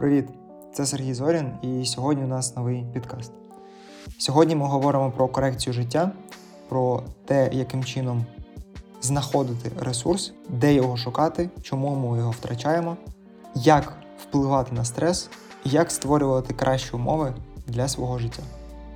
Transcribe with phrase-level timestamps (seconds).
[0.00, 0.28] Привіт!
[0.72, 3.32] Це Сергій Зорін, і сьогодні у нас новий підкаст.
[4.18, 6.10] Сьогодні ми говоримо про корекцію життя,
[6.68, 8.24] про те, яким чином
[9.00, 12.96] знаходити ресурс, де його шукати, чому ми його втрачаємо,
[13.54, 15.30] як впливати на стрес
[15.64, 17.34] і як створювати кращі умови
[17.66, 18.42] для свого життя.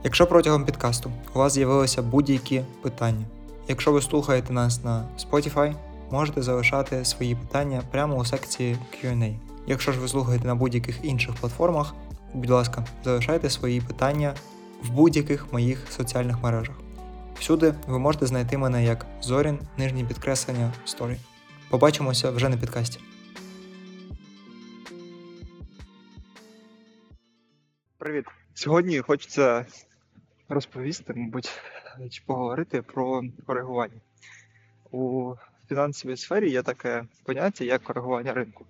[0.04, 3.24] Якщо протягом підкасту у вас з'явилися будь-які питання,
[3.68, 5.74] якщо ви слухаєте нас на Spotify,
[6.10, 9.53] можете залишати свої питання прямо у секції Q&A.
[9.66, 11.94] Якщо ж ви слухаєте на будь-яких інших платформах,
[12.34, 14.34] будь ласка, залишайте свої питання
[14.82, 16.76] в будь-яких моїх соціальних мережах.
[17.38, 21.16] Всюди ви можете знайти мене як Зорін, нижнє підкреслення Story.
[21.70, 23.00] Побачимося вже на підкасті.
[27.98, 28.24] Привіт.
[28.54, 29.66] Сьогодні хочеться
[30.48, 31.50] розповісти, мабуть,
[32.10, 34.00] чи поговорити про коригування.
[34.90, 35.34] У
[35.68, 38.66] фінансовій сфері є таке поняття, як коригування ринку.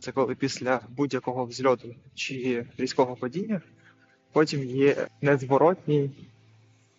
[0.00, 3.60] Це коли після будь-якого взльоту чи різкого падіння
[4.32, 6.10] потім є незворотній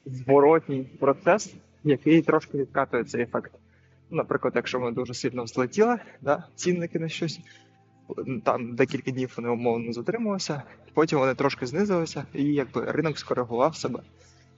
[0.05, 3.51] зворотній процес, який трошки відкатує цей ефект.
[4.09, 7.39] Наприклад, якщо ми дуже сильно взлетіли, да, цінники на щось,
[8.43, 13.99] там декілька днів вони умовно затрималися, потім вони трошки знизилися, і якби ринок скоригував себе.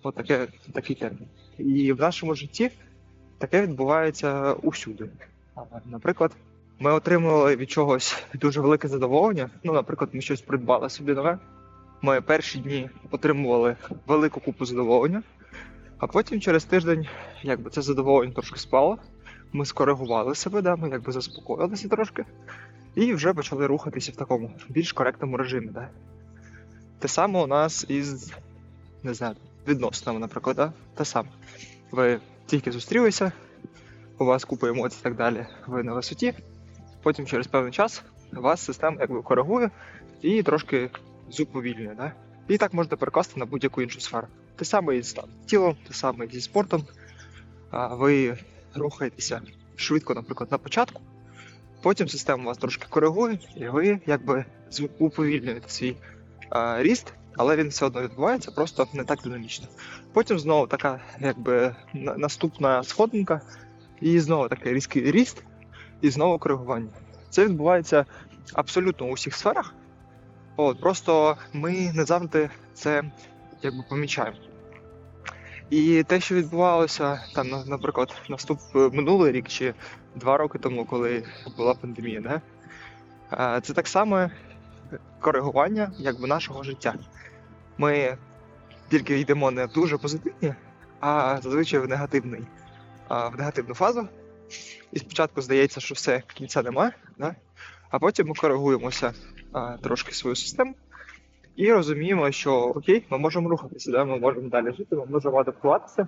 [0.03, 1.28] От таке, такий термін.
[1.58, 2.72] І в нашому житті
[3.38, 5.09] таке відбувається усюди.
[5.86, 6.31] Наприклад,
[6.80, 9.49] ми отримували від чогось дуже велике задоволення.
[9.63, 11.39] Ну, наприклад, ми щось придбали собі нове.
[12.02, 13.75] Ми перші дні отримували
[14.08, 15.23] велику купу задоволення,
[15.97, 17.07] а потім через тиждень,
[17.44, 18.97] якби це задоволення трошки спало.
[19.53, 22.25] Ми скоригували себе, да, ми якби заспокоїлися трошки,
[22.95, 25.67] і вже почали рухатися в такому більш коректному режимі.
[25.67, 25.89] Да.
[27.00, 28.33] Те саме у нас із
[29.03, 29.35] не знаю,
[29.67, 30.73] відносинами, наприклад, да?
[30.95, 31.30] те саме.
[31.91, 33.31] Ви тільки зустрілися,
[34.17, 36.33] у вас купа емоцій і так далі, ви на висоті,
[37.03, 39.69] потім через певний час вас система якби коригує
[40.22, 40.89] і трошки
[41.30, 41.95] зуповільнює.
[41.97, 42.11] Да?
[42.47, 44.28] І так можна перекласти на будь-яку іншу сферу.
[44.56, 46.84] Те саме і з там, тілом, те саме зі спортом.
[47.72, 48.38] А, ви
[48.75, 49.41] рухаєтеся
[49.75, 51.01] швидко, наприклад, на початку,
[51.81, 54.45] потім система вас трошки коригує, і ви якби
[55.00, 55.95] уповільнюєте свій
[56.50, 59.68] а, ріст, але він все одно відбувається, просто не так динамічно.
[60.13, 63.41] Потім знову така якби наступна сходинка,
[64.01, 65.44] і знову такий різкий ріст,
[66.02, 66.90] і знову коригування.
[67.30, 68.06] Це відбувається
[68.54, 69.74] абсолютно у всіх сферах.
[70.56, 73.04] От, просто ми не завжди це
[73.62, 74.38] якби помічаємо.
[75.70, 79.74] І те, що відбувалося там, наприклад, наступ минулий рік чи
[80.16, 81.24] два роки тому, коли
[81.58, 82.42] була пандемія, да?
[83.62, 84.30] це так само
[85.20, 86.96] коригування якби нашого життя.
[87.78, 88.18] Ми
[88.90, 90.54] тільки йдемо не в дуже позитивні,
[91.00, 92.42] а зазвичай в негативний,
[93.10, 94.08] в негативну фазу.
[94.92, 97.36] І спочатку здається, що все кінця немає, да?
[97.90, 99.14] а потім ми коригуємося
[99.54, 100.76] а, трошки свою систему
[101.56, 104.06] і розуміємо, що окей, ми можемо рухатися, да?
[104.06, 106.08] ми можемо далі жити, ми можемо адаптуватися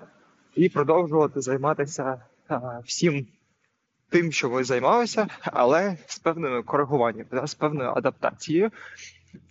[0.56, 3.28] і продовжувати займатися а, всім
[4.09, 7.47] тим, що ви займалися, але з певними коригуваннями, да?
[7.47, 8.72] з певною адаптацією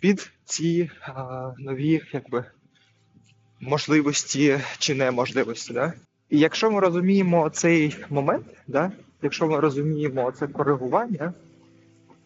[0.01, 2.45] під ці а, нові якби,
[3.61, 5.72] можливості чи неможливості.
[5.72, 5.93] Да?
[6.30, 8.92] І якщо ми розуміємо цей момент, да?
[9.22, 11.32] якщо ми розуміємо це коригування,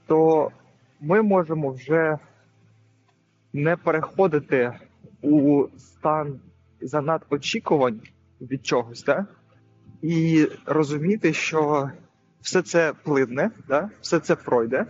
[0.07, 0.51] то
[1.01, 2.19] ми можемо вже
[3.53, 4.73] не переходити
[5.23, 6.41] у стан
[6.81, 8.01] занадочікувань
[8.41, 9.27] від чогось, да?
[10.03, 11.91] і розуміти, що
[12.41, 13.91] все це пливне, да?
[14.01, 14.87] все це пройде,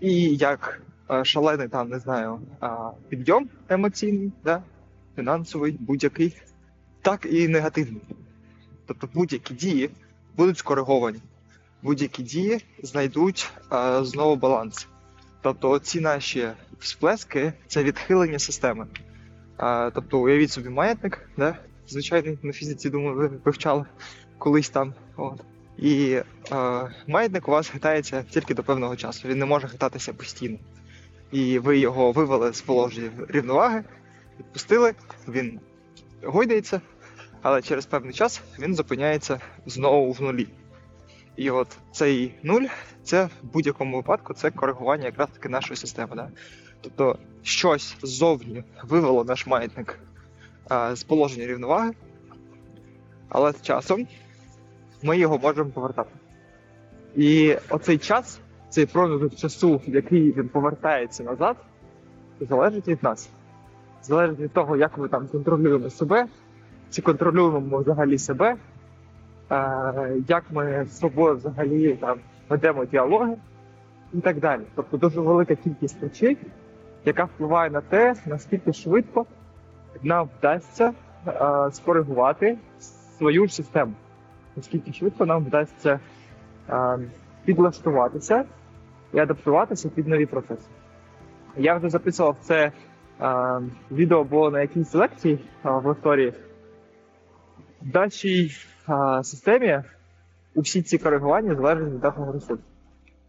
[0.00, 2.40] і як е, шалений там, не знаю,
[3.08, 4.62] підйом емоційний, да?
[5.16, 6.36] фінансовий, будь-який,
[7.02, 8.02] так і негативний.
[8.90, 9.90] Тобто будь-які дії
[10.36, 11.18] будуть скориговані,
[11.82, 14.88] будь-які дії знайдуть а, знову баланс.
[15.42, 18.86] Тобто ці наші всплески це відхилення системи.
[19.56, 21.56] А, тобто уявіть собі маятник, да?
[21.88, 23.84] звичайний на фізиці, думаю, ви вивчали
[24.38, 24.94] колись там.
[25.16, 25.40] От.
[25.78, 29.28] І а, маятник у вас хитається тільки до певного часу.
[29.28, 30.58] Він не може хитатися постійно.
[31.32, 33.84] І ви його вивели з положення рівноваги,
[34.38, 34.94] відпустили,
[35.28, 35.60] він
[36.22, 36.80] гойдається,
[37.42, 40.48] але через певний час він зупиняється знову в нулі.
[41.36, 42.66] І от цей нуль
[43.02, 46.16] це в будь-якому випадку це коригування якраз таки нашої системи.
[46.16, 46.30] Да?
[46.80, 49.98] Тобто щось ззовні вивело наш маятник
[50.68, 51.92] а, з положення рівноваги,
[53.28, 54.06] але з часом
[55.02, 56.10] ми його можемо повертати.
[57.16, 61.56] І оцей час, цей проміжок часу, в який він повертається назад,
[62.40, 63.28] залежить від нас.
[64.02, 66.26] Залежить від того, як ми там контролюємо себе,
[66.90, 68.56] чи контролюємо взагалі себе,
[69.50, 73.36] е, як ми з собою взагалі там ведемо діалоги,
[74.14, 74.62] і так далі.
[74.74, 76.36] Тобто дуже велика кількість речей,
[77.04, 79.26] яка впливає на те, наскільки швидко
[80.02, 80.92] нам вдасться
[81.26, 82.58] е, скоригувати
[83.18, 83.92] свою систему,
[84.56, 86.00] наскільки швидко нам вдасться
[86.70, 86.98] е,
[87.44, 88.44] підлаштуватися
[89.12, 90.68] і адаптуватися під нові процеси.
[91.56, 92.72] Я вже записував це
[93.20, 93.60] е,
[93.90, 96.32] відео було на якійсь лекції в лекторії.
[97.80, 98.52] В нашій
[98.88, 99.82] е, системі
[100.54, 102.64] усі ці коригування залежать від нашого ресурсу.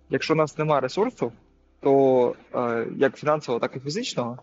[0.09, 1.31] Якщо у нас немає ресурсу,
[1.79, 4.39] то е, як фінансового, так і фізичного,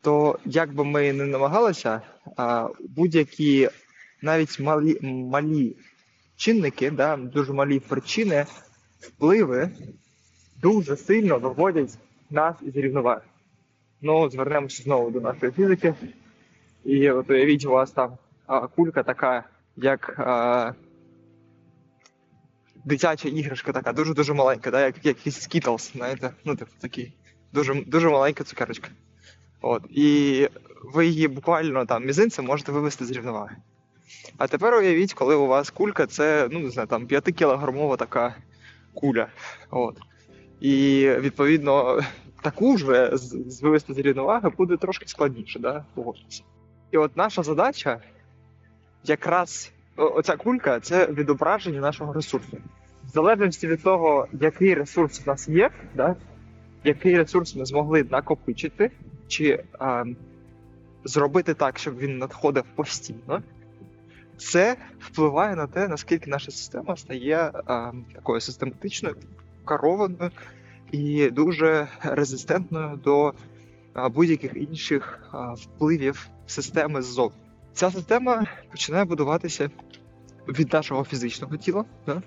[0.00, 2.00] то як би ми не намагалися,
[2.38, 3.68] е, будь-які
[4.22, 5.76] навіть малі, малі
[6.36, 8.46] чинники, да, дуже малі причини,
[9.00, 9.70] впливи
[10.62, 11.98] дуже сильно виводять
[12.30, 13.22] нас із рівноваги.
[14.02, 15.94] Ну, звернемося знову до нашої фізики.
[16.84, 19.44] І от уявіть, у вас там кулька така,
[19.76, 20.72] як а,
[22.84, 27.14] дитяча іграшка така, дуже-дуже маленька, да, як якийсь Skittles, знаєте, ну, типу такий.
[27.52, 28.88] Дуже, дуже маленька цукерочка.
[29.60, 29.82] От.
[29.90, 30.48] І
[30.82, 33.56] ви її буквально там мізинцем можете вивести з рівноваги.
[34.38, 38.34] А тепер уявіть, коли у вас кулька, це, ну, не знаю, там 5-кілограмова така
[38.94, 39.26] куля.
[39.70, 39.98] От.
[40.60, 42.00] І відповідно
[42.42, 45.84] таку з вивести з рівноваги буде трошки складніше, да?
[45.94, 46.42] погодьтеся.
[46.90, 48.00] І от наша задача
[49.04, 52.56] якраз оця кулька це відображення нашого ресурсу.
[53.04, 56.16] В залежності від того, який ресурс у нас є, да?
[56.84, 58.90] який ресурс ми змогли накопичити,
[59.28, 60.04] чи а,
[61.04, 63.42] зробити так, щоб він надходив постійно,
[64.36, 69.16] це впливає на те, наскільки наша система стає а, такою систематичною,
[69.68, 70.30] керованою
[70.92, 73.32] і дуже резистентною до
[74.10, 77.43] будь-яких інших а, впливів системи ззовні.
[77.74, 79.70] Ця система починає будуватися
[80.48, 81.84] від нашого фізичного тіла.
[82.06, 82.22] Да?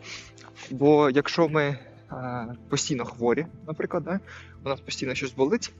[0.72, 1.80] Бо якщо ми
[2.10, 4.20] а, постійно хворі, наприклад, да?
[4.66, 5.74] у нас постійно щось болить,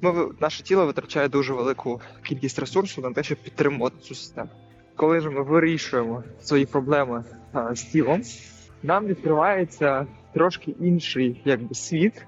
[0.00, 4.50] ми, наше тіло витрачає дуже велику кількість ресурсу на те, щоб підтримувати цю систему.
[4.96, 8.22] Коли ж ми вирішуємо свої проблеми а, з тілом,
[8.82, 12.26] нам відкривається трошки інший якби, світ,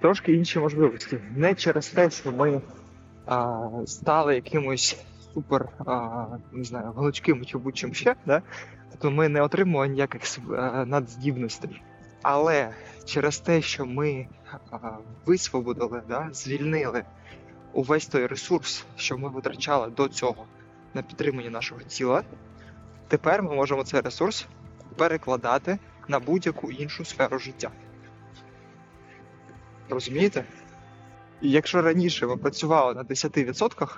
[0.00, 1.18] трошки інші можливості.
[1.36, 2.60] Не через те, що ми
[3.26, 5.04] а, стали якимось
[5.34, 8.42] супер, а, не знаю, гнучким чи будь-чим ще, да?
[8.90, 10.22] тобто ми не отримуємо ніяких
[10.56, 11.82] а, надздібностей.
[12.22, 12.74] Але
[13.04, 14.28] через те, що ми
[14.70, 14.78] а,
[15.26, 17.04] висвободили, да, звільнили
[17.72, 20.46] увесь той ресурс, що ми витрачали до цього
[20.94, 22.22] на підтримання нашого тіла,
[23.08, 24.46] тепер ми можемо цей ресурс
[24.96, 25.78] перекладати
[26.08, 27.70] на будь-яку іншу сферу життя.
[29.88, 30.44] Розумієте?
[31.40, 33.88] Якщо раніше ми працювали на 10%, то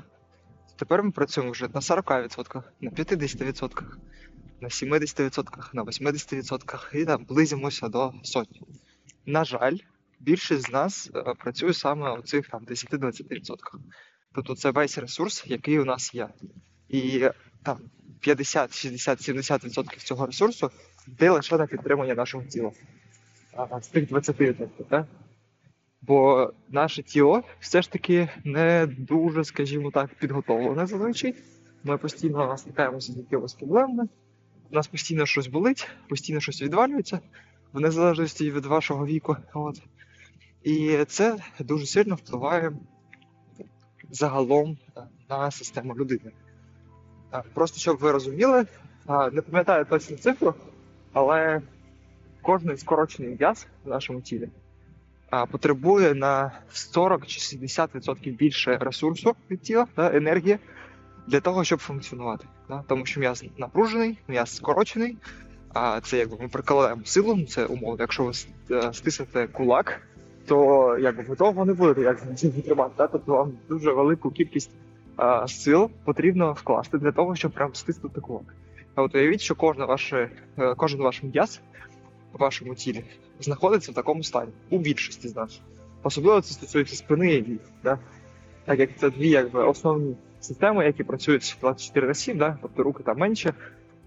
[0.82, 3.82] тепер ми працюємо вже на 40%, на 50%,
[4.60, 8.62] на 70%, на 80% і там близимося до сотні.
[9.26, 9.76] На жаль,
[10.20, 13.56] більшість з нас е, працює саме у цих там 10-20%.
[14.34, 16.28] Тобто це весь ресурс, який у нас є.
[16.88, 17.28] І
[17.62, 17.78] там
[18.20, 20.70] 50, 60, 70% цього ресурсу
[21.08, 22.70] йде лише на підтримання нашого тіла.
[23.80, 25.06] З тих 20%, так?
[26.02, 31.34] Бо наше тіло все ж таки не дуже, скажімо так, підготовлене зазвичай.
[31.84, 34.08] Ми постійно стикаємося з якимись проблемами,
[34.70, 37.20] у нас постійно щось болить, постійно щось відвалюється,
[37.72, 39.36] в незалежності від вашого віку.
[39.54, 39.82] От.
[40.62, 42.72] І це дуже сильно впливає
[44.10, 46.32] загалом е, на систему людини.
[47.34, 48.66] Е, Просто щоб ви розуміли,
[49.08, 50.54] е, не пам'ятаю точну цифру,
[51.12, 51.62] але
[52.42, 54.48] кожний скорочений м'яз в нашому тілі
[55.50, 60.58] потребує на 40 чи 60% більше ресурсу від тіла, да, енергії
[61.26, 62.46] для того, щоб функціонувати.
[62.68, 62.84] Да?
[62.86, 65.16] Тому що м'яз напружений, м'яз скорочений.
[65.74, 67.96] А це якби ми прикладаємо силу, це умовно.
[68.00, 68.32] Якщо ви
[68.70, 70.00] е, стиснете кулак,
[70.46, 72.20] то якби ви довго не будете як
[72.64, 72.94] тримати.
[72.98, 73.06] Да?
[73.06, 74.70] Тобто вам дуже велику кількість
[75.16, 78.54] а, сил потрібно вкласти для того, щоб прям стиснути кулак.
[78.94, 81.60] А от уявіть, що кожна ваше, е, кожен ваш м'яз
[82.38, 83.04] вашому тілі
[83.40, 85.60] знаходиться в такому стані у більшості з нас.
[86.02, 87.98] Особливо це стосується спини і ніг, да?
[88.64, 92.58] так як це дві якби, основні системи, які працюють 24 на 7, да?
[92.62, 93.54] тобто руки там менше,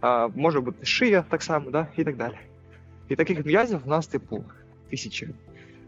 [0.01, 1.87] а, може бути шия так само, да?
[1.97, 2.35] і так далі.
[3.09, 4.43] І таких м'язів в нас, типу,
[4.89, 5.29] тисячі.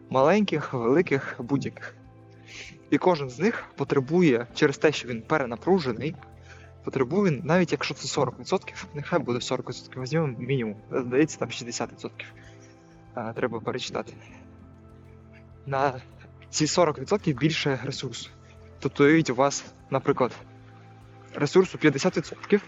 [0.10, 1.96] Маленьких, великих, будь-яких.
[2.90, 6.16] І кожен з них потребує через те, що він перенапружений,
[6.88, 12.10] потребує, навіть якщо це 40%, нехай буде 40%, візьмемо мінімум, здається, там 60%
[13.14, 14.14] а, треба перечитати.
[15.66, 16.02] На
[16.50, 18.30] ці 40% більше ресурсу.
[18.80, 20.32] Тобто, у вас, наприклад,
[21.36, 22.62] ресурсу 50%,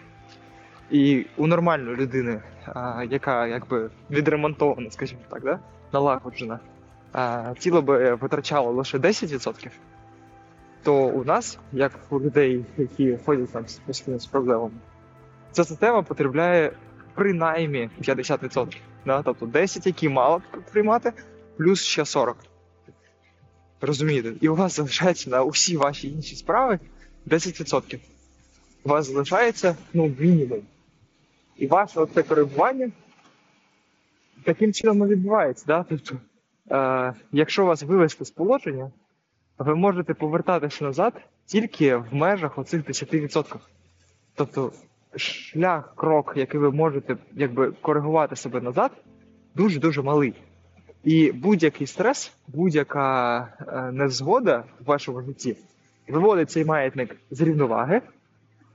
[0.92, 5.60] і у нормальної людини, а, яка якби відремонтована, скажімо так, да?
[5.94, 6.60] налагоджена,
[7.16, 9.72] е, тіло би витрачало лише 10%,
[10.83, 14.71] то у нас, як у людей, які ходять там постійно з проблемами,
[15.51, 16.71] ця система потребляє
[17.15, 18.77] принаймні 50%.
[19.05, 19.21] Да?
[19.24, 21.13] Тобто 10, які мало приймати,
[21.57, 22.38] плюс ще 40.
[23.81, 24.33] Розумієте?
[24.41, 26.79] І у вас залишається на усі ваші інші справи
[27.27, 28.00] 10%.
[28.83, 30.62] У вас залишається ну, мінімум.
[31.57, 32.91] І ваше оце коригування
[34.43, 35.65] таким чином і відбувається.
[35.67, 35.86] Да?
[35.89, 36.15] Тобто,
[36.71, 38.91] е, якщо вас вивести з положення,
[39.60, 41.13] ви можете повертатися назад
[41.46, 43.56] тільки в межах оцих 10%.
[44.36, 44.72] Тобто
[45.16, 48.92] шлях, крок, який ви можете якби, коригувати себе назад,
[49.56, 50.34] дуже-дуже малий.
[51.04, 55.58] І будь-який стрес, будь-яка е, невзгода в вашому житті
[56.08, 58.01] виводить цей маятник з рівноваги,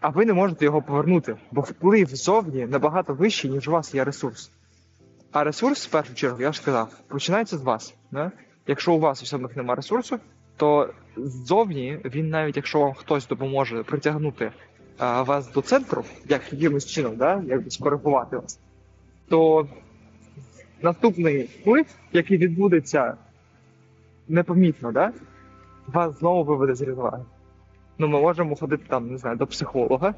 [0.01, 4.05] а ви не можете його повернути, бо вплив ззовні набагато вищий, ніж у вас є
[4.05, 4.51] ресурс.
[5.33, 7.95] А ресурс, в першу чергу, я ж сказав, починається з вас.
[8.11, 8.33] Да?
[8.67, 10.19] Якщо у вас у самих немає ресурсу,
[10.57, 14.53] то ззовні він, навіть якщо вам хтось допоможе притягнути
[14.99, 17.43] а, вас до центру, як якимось чином, да?
[17.47, 18.61] якби скоригувати вас,
[19.29, 19.69] то
[20.83, 23.15] наступний вплив, який відбудеться
[24.29, 25.13] непомітно, да?
[25.87, 27.25] вас знову виведе з рівноваги.
[27.99, 30.15] Ну, ми можемо ходити там, не знаю, до психолога.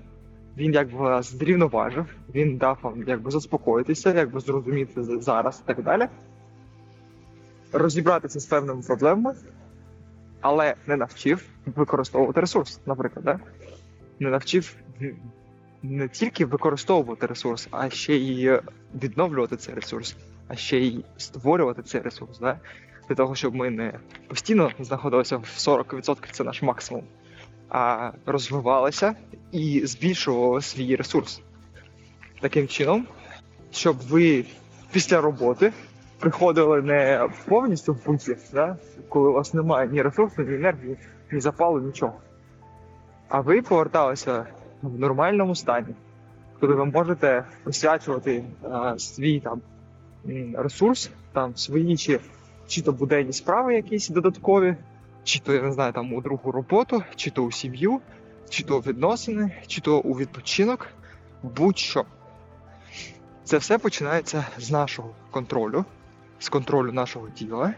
[0.56, 6.08] Він якби вас зрівноважив, він дав вам якби заспокоїтися, якби зрозуміти зараз і так далі.
[7.72, 9.34] Розібратися з певними проблемами,
[10.40, 13.40] але не навчив використовувати ресурс, наприклад, да?
[14.20, 14.76] не навчив
[15.82, 18.60] не тільки використовувати ресурс, а ще й
[19.02, 20.16] відновлювати цей ресурс,
[20.48, 22.38] а ще й створювати цей ресурс.
[22.38, 22.60] Да?
[23.08, 23.92] Для того, щоб ми не
[24.28, 27.04] постійно знаходилися в 40% це наш максимум,
[27.68, 29.14] а розвивалися
[29.52, 31.40] і збільшували свій ресурс.
[32.40, 33.06] Таким чином,
[33.70, 34.44] щоб ви
[34.92, 35.72] після роботи
[36.18, 38.76] приходили не повністю в путі, да?
[39.08, 40.96] коли у вас немає ні ресурсу, ні енергії,
[41.32, 42.14] ні запалу, нічого.
[43.28, 44.46] А ви поверталися
[44.82, 45.94] в нормальному стані,
[46.60, 49.60] коли ви можете присвячувати а, свій там
[50.54, 52.20] ресурс, там свої чи,
[52.68, 54.76] чи то буденні справи якісь додаткові,
[55.24, 58.00] чи то я не знаю, там у другу роботу, чи то у сім'ю,
[58.48, 60.86] чи то у відносини, чи то у відпочинок,
[61.42, 62.04] будь-що.
[63.44, 65.84] Це все починається з нашого контролю,
[66.38, 67.74] з контролю нашого тіла,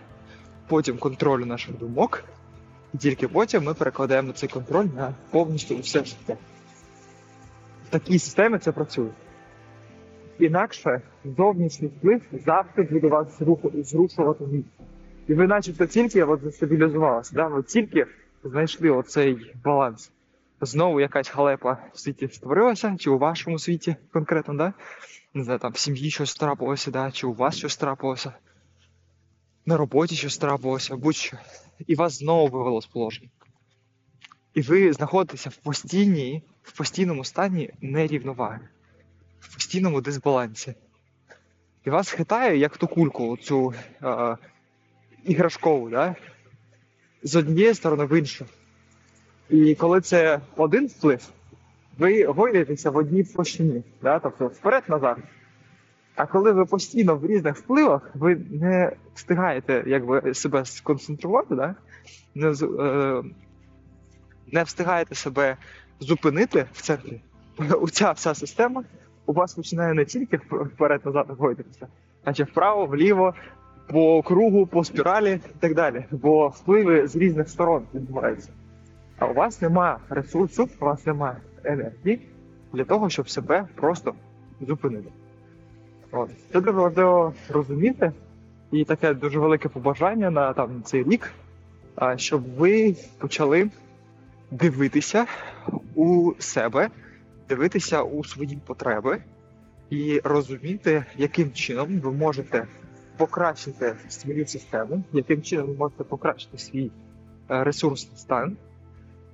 [0.69, 2.25] потім контролю наших думок,
[2.95, 6.37] і тільки потім ми перекладаємо цей контроль на повністю все життя.
[7.87, 9.11] В такій системі це працює.
[10.39, 13.39] Інакше зовнішній вплив завжди буде вас
[13.75, 14.65] зрушувати вниз.
[15.29, 17.47] І ви начебто тільки от застабілізувалися, да?
[17.47, 18.07] ви тільки
[18.45, 20.13] знайшли оцей баланс.
[20.61, 24.73] Знову якась халепа в світі створилася, чи у вашому світі конкретно, да?
[25.35, 27.11] не знаю, там в сім'ї щось трапилося, да?
[27.11, 28.33] чи у вас щось трапилося,
[29.69, 31.37] на роботі щось трапилося, будь-що.
[31.87, 33.29] І вас знову вивело з положення.
[34.55, 38.61] І ви знаходитеся в постійній, в постійному стані нерівноваги,
[39.41, 40.75] в постійному дисбалансі.
[41.85, 44.37] І вас хитає, як ту кульку, оцю е,
[45.25, 46.17] іграшкову, да?
[47.23, 48.47] з однієї сторони в іншу.
[49.51, 51.29] І коли це один вплив,
[51.99, 54.19] ви гойдаєтеся в одній площині, да?
[54.19, 55.19] тобто вперед-назад.
[56.19, 61.75] А коли ви постійно в різних впливах, ви не встигаєте якби, себе сконцентрувати, да?
[62.35, 63.23] не, е,
[64.53, 65.57] не встигаєте себе
[66.01, 67.21] зупинити в центрі.
[67.71, 68.85] Оця вся система
[69.27, 71.87] у вас починає не тільки вперед-назад гойдатися,
[72.25, 73.35] а ще вправо, вліво,
[73.93, 76.05] по кругу, по спіралі і так далі.
[76.11, 78.51] Бо впливи з різних сторон відбуваються.
[79.19, 82.29] А у вас немає ресурсу, у вас немає енергії
[82.73, 84.15] для того, щоб себе просто
[84.61, 85.09] зупинити.
[86.13, 86.31] От.
[86.53, 88.13] Це дуже важливо розуміти.
[88.73, 91.33] І таке дуже велике побажання на там, цей рік,
[92.17, 93.71] щоб ви почали
[94.51, 95.27] дивитися
[95.95, 96.91] у себе,
[97.49, 99.23] дивитися у свої потреби
[99.91, 102.67] і розуміти, яким чином ви можете
[103.17, 106.91] покращити свою систему, яким чином ви можете покращити свій
[107.51, 108.57] е, ресурсний стан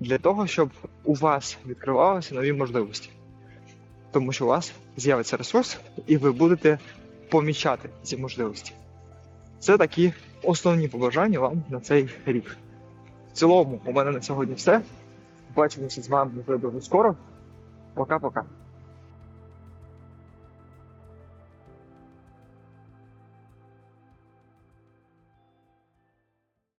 [0.00, 0.70] для того, щоб
[1.04, 3.10] у вас відкривалися нові можливості.
[4.14, 6.78] Тому що у вас з'явиться ресурс, і ви будете
[7.30, 8.72] помічати ці можливості.
[9.58, 12.56] Це такі основні побажання вам на цей рік.
[13.32, 14.80] В цілому, у мене на сьогодні все.
[15.56, 17.16] Бачимося з вами дуже скоро.
[17.94, 18.42] Пока-пока.